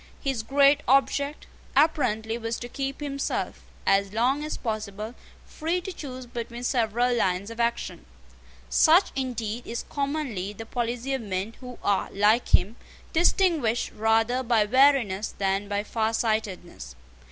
His 0.19 0.41
great 0.41 0.81
object, 0.87 1.45
apparently, 1.75 2.35
was 2.35 2.57
to 2.57 2.67
keep 2.67 3.01
himself, 3.01 3.61
as 3.85 4.13
long 4.13 4.43
as 4.43 4.57
possible, 4.57 5.13
free 5.45 5.79
to 5.79 5.93
choose 5.93 6.25
between 6.25 6.63
several 6.63 7.15
lines 7.15 7.51
of 7.51 7.59
action. 7.59 8.05
Such, 8.67 9.11
indeed, 9.15 9.67
is 9.67 9.85
commonly 9.89 10.53
the 10.53 10.65
policy 10.65 11.13
of 11.13 11.21
men 11.21 11.53
who 11.59 11.77
are, 11.83 12.09
like 12.11 12.47
him, 12.49 12.77
distinguished 13.13 13.91
rather 13.91 14.41
by 14.41 14.65
wariness 14.65 15.35
than 15.37 15.67
by 15.69 15.83
farsightedness. 15.83 16.95